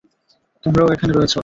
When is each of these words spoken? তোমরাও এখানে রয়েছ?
তোমরাও 0.63 0.93
এখানে 0.95 1.11
রয়েছ? 1.13 1.33